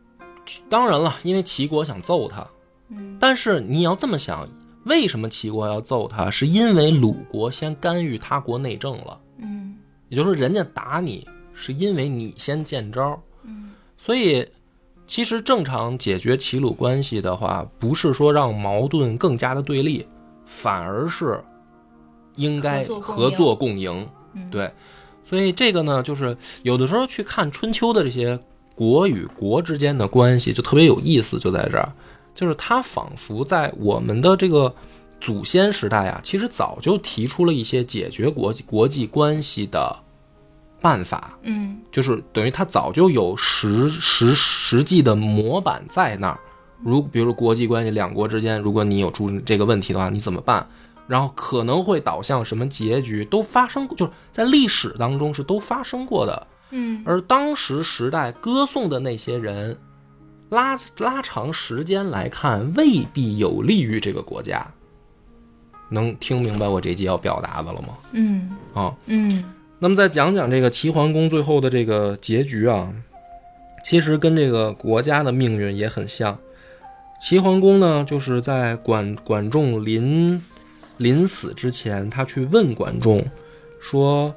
[0.68, 2.46] 当然了，因为齐国想揍他，
[2.88, 4.48] 嗯但是你要这么想，
[4.84, 6.30] 为什么齐国要揍他？
[6.30, 9.76] 是因为鲁国先干预他国内政了，嗯
[10.08, 13.20] 也就是说，人家打你是因为你先见招。
[13.44, 14.46] 嗯所以，
[15.06, 20.06] 其实正常解决齐鲁关系的话，不是说让矛盾更加的对立，
[20.44, 21.42] 反而是
[22.34, 24.08] 应该合作共赢。
[24.50, 24.70] 对，
[25.24, 28.38] 所以这个呢，就是有的时候去看春秋的这些
[28.74, 31.90] 国与国之间的关系，就特别有意思，就在这儿，
[32.34, 34.74] 就是它仿佛在我们的这个
[35.20, 39.96] 祖先时代啊，其实早就提出了一些解决国际国际关系的
[40.80, 46.38] 办法，嗯就是等于他早就有实实实际的模板在那儿。
[46.82, 50.66] 如比如说国际关系，两国之间，如果你有出这个问题的话，你怎么办？
[51.06, 56.46] 然后可能会导向什么结局，都发生，就是在历史当中是都发生过的。
[56.70, 59.78] 嗯而当时时代歌颂的那些人，
[60.50, 64.66] 拉拉长时间来看，未必有利于这个国家。
[65.88, 67.88] 能听明白我这集要表达的了吗？
[68.10, 69.44] 嗯啊，嗯
[69.78, 72.94] 那么再讲讲这个齐桓公最后的这个结局啊，
[73.84, 76.38] 其实跟这个国家的命运也很像。
[77.20, 80.42] 齐桓公呢，就是在管管仲临
[80.96, 83.26] 临死之前，他去问管仲
[83.78, 84.34] 说：“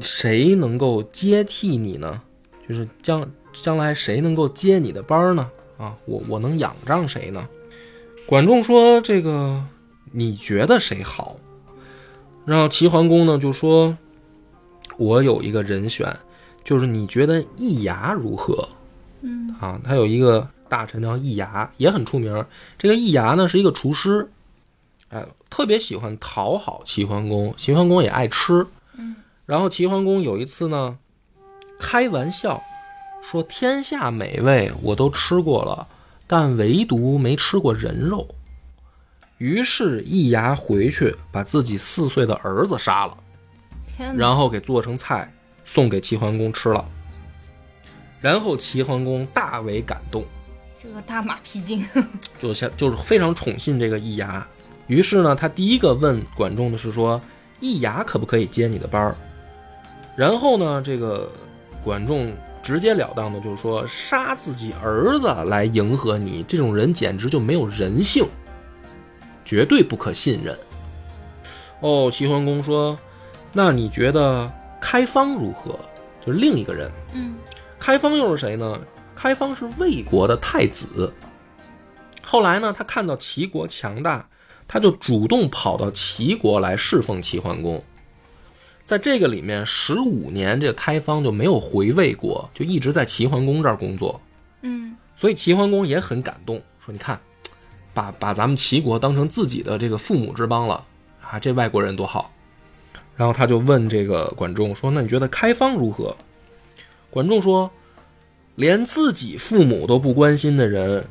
[0.00, 2.22] 谁能够接替你呢？
[2.66, 5.50] 就是将将来谁能够接你的班呢？
[5.76, 7.46] 啊，我我能仰仗谁呢？”
[8.26, 9.62] 管仲说：“这个
[10.12, 11.36] 你觉得谁好？”
[12.46, 13.98] 然后齐桓公呢就说。
[15.00, 16.14] 我有一个人选，
[16.62, 18.68] 就是你觉得易牙如何？
[19.22, 22.44] 嗯啊，他有一个大臣叫易牙，也很出名。
[22.76, 24.30] 这个易牙呢是一个厨师，
[25.08, 28.66] 哎，特别喜欢讨好齐桓公，齐桓公也爱吃。
[28.98, 30.98] 嗯，然后齐桓公有一次呢，
[31.78, 32.62] 开玩笑
[33.22, 35.88] 说：“天下美味我都吃过了，
[36.26, 38.28] 但唯独没吃过人肉。”
[39.38, 43.16] 于是易牙回去把自己四岁的儿子杀了。
[44.00, 45.30] 天哪，然后给做成菜
[45.62, 46.82] 送给齐桓公吃了。
[48.18, 50.24] 然后齐桓公大为感动，
[50.82, 51.86] 这个大马屁精。
[52.40, 54.46] 就像就是非常宠信这个易牙。
[54.86, 57.20] 于是呢，他第一个问管仲的是说，
[57.60, 59.14] 易牙可不可以接你的班儿？
[60.16, 61.30] 然后呢，这个
[61.84, 68.26] 管仲直截了当的就是说，杀自己儿子来迎合你，这种人简直就没有人性，
[69.44, 70.58] 绝对不可信任。
[71.80, 72.98] 哦，齐桓公说，
[73.52, 75.78] 那你觉得开方如何？
[76.24, 76.90] 就是另一个人。
[77.14, 77.34] 嗯
[77.78, 78.78] 开方又是谁呢？
[79.14, 81.12] 开方是魏国的太子。
[82.22, 84.28] 后来呢，他看到齐国强大，
[84.68, 87.82] 他就主动跑到齐国来侍奉齐桓公。
[88.84, 94.20] 在这个里面，十五年，这个开方就没有回魏国，就一直在齐桓公这儿工作。
[94.62, 97.18] 嗯所以齐桓公也很感动，说：“你看，
[97.94, 100.84] 把把咱们齐国当成自己的这个父母之邦了
[101.22, 102.30] 啊，这外国人多好。”
[103.20, 106.16] 然后他就问这个管仲说：“那你觉得开方如何？”
[107.10, 107.70] 管仲说
[108.56, 111.04] ：“连自己父母都不关心的人，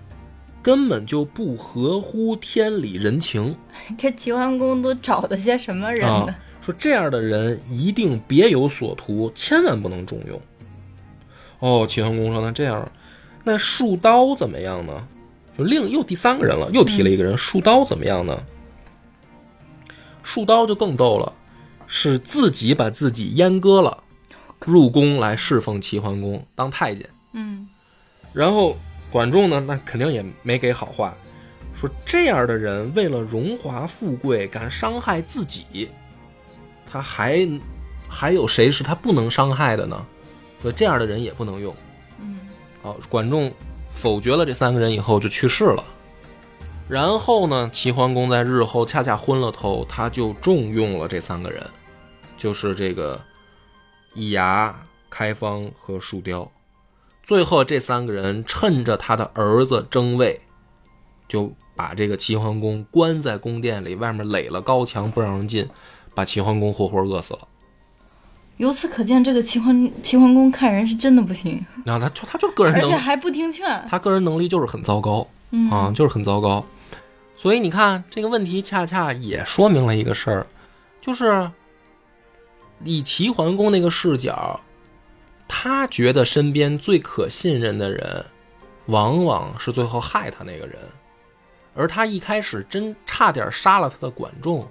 [0.63, 3.55] 根本就不合乎天理人情
[3.95, 6.39] 这齐桓公都找的些什么人呢啊？
[6.61, 10.41] 说这样的人一定别有所图，千万不能重用。”
[11.59, 12.91] 哦，齐桓公说：“那这样，
[13.43, 15.07] 那树刀怎么样呢？
[15.55, 18.41] 就另又第三个人了，又提了一个人，树刀怎么样呢？
[20.23, 21.33] 树刀就更逗了，
[21.91, 24.03] 是自己把自己阉割了，
[24.59, 27.09] 入宫来侍奉齐桓公当太监。
[27.33, 27.67] 嗯
[28.31, 28.77] 然后
[29.11, 31.17] 管仲呢，那肯定也没给好话，
[31.75, 35.89] 说这样的人为了荣华富贵敢伤害自己，
[36.89, 37.49] 他还
[38.07, 40.05] 还有谁是他不能伤害的呢？
[40.61, 41.75] 所以这样的人也不能用。
[42.21, 42.39] 嗯
[42.83, 43.51] 好，管仲
[43.89, 45.83] 否决了这三个人以后就去世了。
[46.87, 51.63] 然后呢，齐桓公在日后恰恰昏了头，他就重用了这三个人，
[52.39, 53.21] 就是这个
[54.15, 54.75] 以牙、
[55.11, 56.51] 开方和树雕。
[57.21, 60.41] 最后这三个人趁着他的儿子争位，
[61.27, 65.69] 就把这个齐桓公关在宫殿里，外面垒了高墙不让人进，
[66.15, 67.41] 把齐桓公活活饿死了。
[68.57, 73.85] 由此可见，这个齐桓齐桓公看人是真的不行，然后他就他就个人能而且还不听劝。
[73.87, 76.65] 他个人能力就是很糟糕嗯啊，就是很糟糕。
[77.37, 80.47] 所以你看这个问题，恰恰也说明了一个事儿，
[80.99, 81.49] 就是
[82.83, 84.59] 以齐桓公那个视角，
[85.47, 88.25] 他觉得身边最可信任的人，
[88.85, 90.77] 往往是最后害他那个人，
[91.75, 94.67] 而他一开始真差点杀了他的管仲，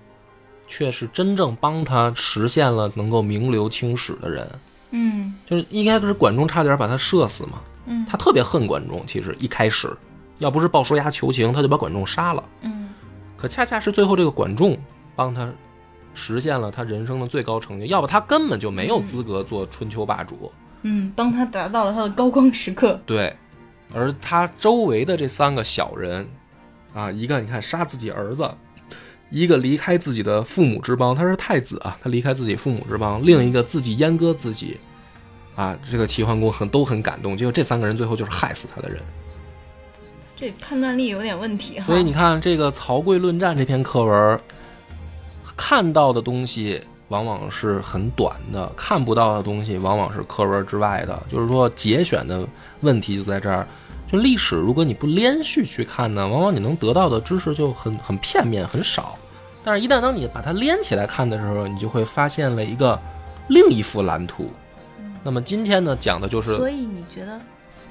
[0.66, 4.48] 却是真正帮他实现了能够名留青史的人。
[4.90, 9.94] 嗯就是一开始管仲差点把他射死嘛，嗯他特别恨管仲，其实一开始，
[10.38, 12.42] 要不是鲍叔牙求情，他就把管仲杀了。
[12.62, 12.88] 嗯
[13.36, 14.76] 可恰恰是最后这个管仲
[15.14, 15.48] 帮他
[16.14, 20.50] 实现了他人生的最高成就，要不他根本就没有资格做春秋霸主。
[20.82, 23.00] 嗯，帮他达到了他的高光时刻。
[23.04, 23.34] 对，
[23.92, 26.26] 而他周围的这三个小人，
[26.94, 28.48] 啊，一个你看杀自己儿子，
[29.30, 34.78] 一个离开自己的父母之邦，他是太子啊，他离开自己父母之邦；另一个自己阉割自己，
[35.56, 37.36] 啊，这个齐桓公很都很感动。
[37.36, 39.00] 结果这三个人最后就是害死他的人。
[40.36, 41.86] 这判断力有点问题哈。
[41.86, 44.40] 所以你看这个《曹刿论战》这篇课文，
[45.59, 51.22] 看到的东西往往是很短的，看不到的东西往往是课文之外的。
[51.30, 52.46] 就是说节选的
[52.80, 53.66] 问题就在这儿。
[54.11, 59.18] 就历史，如果你不连续去看呢，往往你能得到的知识就很 很片面、很少。
[59.62, 62.98] 但是，一旦当你把它连起来看的时候，你就会发现了一个
[63.48, 64.50] 另一幅蓝图。
[65.22, 67.38] 那么今天呢，讲的就是，所以你觉得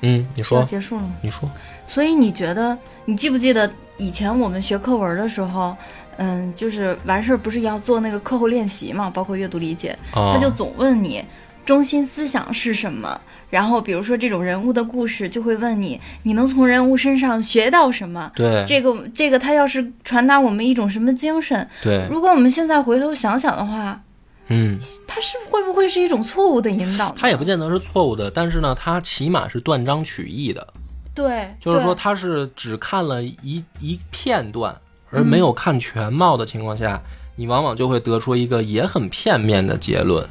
[0.01, 1.13] 嗯，你说，结束了吗？
[1.21, 1.47] 你说，
[1.85, 5.75] 所以你觉得，你记不记得以前我们学课文的时候，
[6.17, 11.23] 嗯，就是完事儿不是要做那个课后练习嘛，包括阅读理解，啊，他就总问你
[11.65, 13.19] 中心思想是什么。
[13.49, 18.31] 然后比如说这种人物的故事，就会问你，你能从人物身上学到什么？
[18.35, 21.67] 对，这个这个，他要是传达我们一种什么精神？
[21.81, 24.01] 对，如果我们现在回头想想的话，
[24.47, 24.77] 嗯。
[25.07, 27.15] 它是会不会是一种错误的引导呢？
[27.17, 30.67] 它也不见得是错误的，但是呢，它起码是断章取义的，
[31.17, 37.01] 对，就是说他是只看了一一片段，而没有看全貌的情况下，
[37.35, 40.29] 你往往就会得出一个也很片面的结论，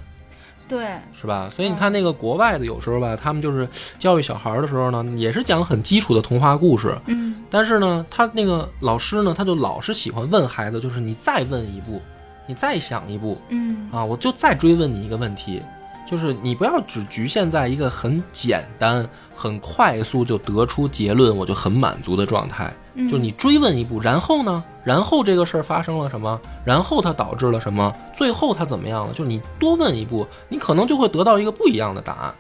[0.69, 1.51] 对，是吧？
[1.51, 3.69] 所以你看那个国外的，有时候吧，他们就是
[3.99, 7.35] 教育小孩的时候呢，也是讲很基础的童话故事，嗯。
[7.51, 12.01] 但是呢，他那个老师呢，他就老是喜欢问孩子，就是你再问一步，
[12.47, 13.89] 你再想一步，嗯。
[13.91, 15.61] 啊，我就再追问你一个问题，
[16.07, 22.73] 就是你不要只局限在一个很简单、很快速就得出结论，我就很满足的状态。
[22.95, 24.65] 嗯，就是你追问一步，然后呢？
[24.85, 26.41] 然后这个事儿发生了什么？
[26.65, 27.93] 然后它导致了什么？
[28.15, 29.13] 最后它怎么样了？
[29.13, 32.35] 就是你多问一步，你可能就会得到一个不一样的答案。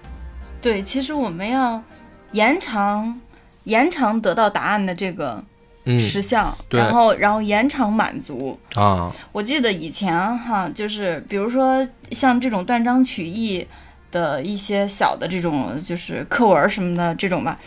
[0.62, 1.82] 对，其实我们要
[2.30, 3.20] 延长
[3.64, 5.42] 延长得到答案的这个
[5.86, 8.58] 嗯时效，然后然后延长满足。
[8.74, 13.66] 啊，我记得以前哈，就是比如说像这种断章取义
[14.10, 17.58] 的一些小的这种就是课文什么的这种吧。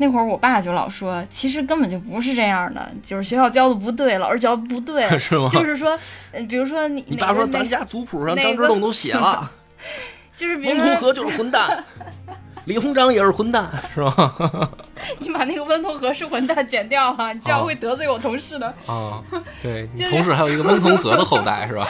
[0.00, 5.48] 那会儿我爸就老说，其实根本就不是这样的，就是学校教的不对，老师教的不对， 是吗？
[5.50, 5.98] 就是说，
[6.30, 9.50] 呃比如说你你爸说咱家族谱上张之洞都写了，
[10.36, 11.84] 就是比如温同说和就是混蛋，
[12.68, 14.70] 李鸿章也是混蛋，是吧？
[15.20, 18.66] 你把那个温同和是混蛋剪掉啊， 你这样哦会得罪我同事的。
[18.86, 19.22] 啊，
[19.62, 21.88] 对你就是同事还有一个温同和的后代是吧？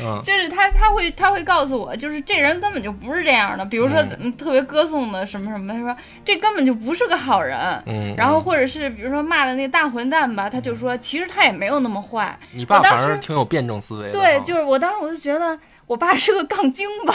[0.00, 3.64] 嗯，就是他他会他会告诉我，就是这人根本就不是这样的。
[3.66, 4.02] 比如说、
[4.38, 7.58] 特别歌颂的什么什么，他说这根本就不是个好人。
[7.84, 12.34] 嗯，然后嗯或者是比如说骂的那大混蛋吧，他就说其实他也没有那么坏。
[12.52, 15.58] 你爸我当时挺有辩证思维的，对，就是我当时我就觉得
[15.92, 17.14] 我爸是个杠精吧，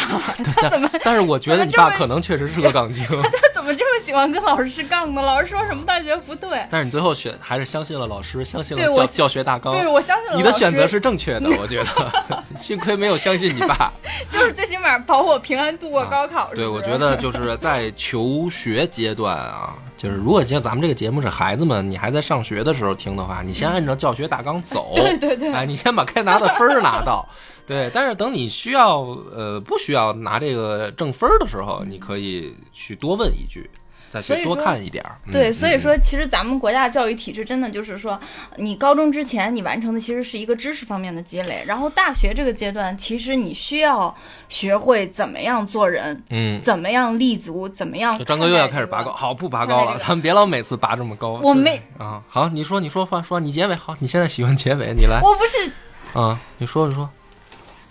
[0.54, 5.22] 他怎么但是我觉得你爸可能确实是个杠精， 他怎么这么喜欢跟老师杠呢？
[5.24, 6.62] 老师说什么他觉得不对。
[6.70, 9.74] 但是你最后选还是相信了老师，相信了教教学大纲。
[9.74, 13.92] 对，我相信了你的选择是正确的，我觉得， 幸亏没有相信你爸。
[14.30, 16.44] 就是最起码保我平安度过高考。
[16.44, 24.92] 啊对，我觉得就是在求学阶段啊，就是如果像咱们这个节目是孩子们，你还在上学的时候听的话，你先按照教学大纲走。
[24.94, 27.28] 对对对哎，你先把该拿的分儿拿到。
[27.68, 29.02] 对，但是等你需要
[29.36, 33.70] 呃不需要拿这个挣分儿的时候，你可以去多问一句，
[34.10, 35.20] 再去多看一点儿。
[35.26, 38.18] 嗯对，所以嗯说，其实咱们国家的教育体制真的就是说，
[38.56, 44.16] 你高中之前你完成的其实是一个知识方面的积累，然后大学这个阶段，其实你需要
[44.48, 48.18] 学会怎么样做人，嗯，怎么样立足，怎么样。
[48.24, 49.12] 张哥又要开始拔高，。
[49.12, 51.40] 好不拔高了，这个咱们别老每次拔这么高。
[51.44, 55.70] 我没啊，好，你说你说说说，你结尾好，你现在喜欢结尾，你来我不是，
[56.18, 57.10] 啊，你说你说，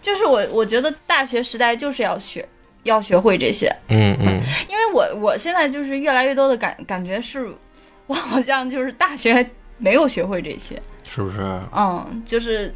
[0.07, 2.49] 就是我，我觉得大学时代就是要学，
[2.85, 7.53] 要学会这些，嗯嗯因为我我现在就是越来越多的感感觉是，
[8.07, 9.45] 我好像就是大学
[9.79, 10.81] 没有学会这些。
[11.09, 11.41] 是不是？
[11.75, 12.73] 嗯，就是，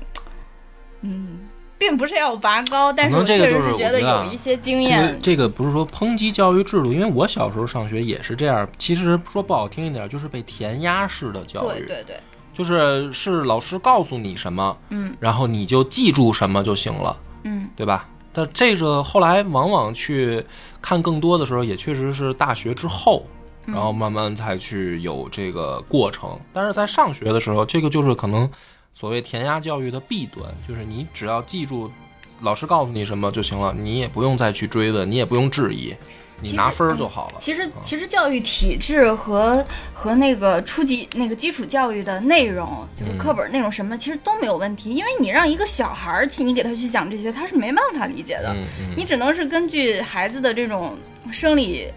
[1.02, 1.38] 嗯，
[1.78, 5.18] 并不是要拔高，但是我确实这个就是觉得有一些经这个验。
[5.22, 8.68] 这个不是说抨击教育制度，因为我小时候上学也是这样。
[8.76, 12.20] 其实说不好听一点，就是被填鸭式的教育，对对对，
[12.60, 18.06] 就是是老师告诉你什么，嗯然后你就记住什么就行了，嗯，对吧？
[18.34, 20.44] 但这个后来往往去
[20.82, 23.24] 看更多的时候，也确实是大学之后，
[23.64, 26.38] 嗯然后慢慢才去有这个过程。
[26.52, 28.46] 但是在上学的时候，这个就是可能
[28.92, 31.90] 所谓填鸭教育的弊端，就是你只要记住
[32.42, 35.96] 老师告诉你什么就行了，你也不用再去追问，你也不用质疑，
[36.40, 37.34] 你拿分儿就好了。
[37.38, 48.54] 其实其实教育体制和和那个初级那个基础教育的内容，就是嗯课本内容什么，其实都没有问题，因为你让一个小孩儿去，你给他去讲这些，他是没办法理解的。
[48.96, 50.96] 你只能是根据孩子的这种
[51.30, 51.92] 生理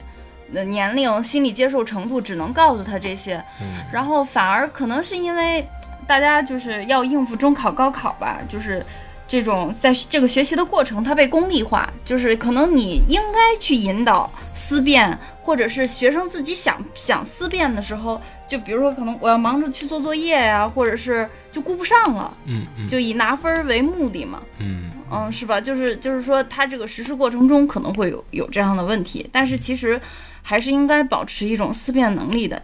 [0.53, 3.35] 的年龄、心理接受程度，只能告诉他这些。
[3.61, 5.65] 嗯然后反而可能是因为
[6.05, 8.83] 大家就是要应付中考、高考吧，就是
[9.27, 24.41] 这种在这个学习的过程，它被功利化，就是可能你应该去引导思辨，或者是学生自己想想思辨的时候，就比如说可能我要忙着去做作业呀、或者是就顾不上了，嗯嗯就以拿分儿为目的嘛。
[24.59, 25.61] 嗯嗯，是吧？
[25.61, 29.99] 就是就是说，它这个实施过程中可能会有有这样的问题，但是其实
[30.41, 32.61] 还是应该保持一种思辨能力的。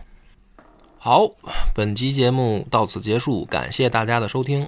[0.97, 1.30] 好，
[1.74, 4.68] 本期节目到此结束，感谢大家的收听。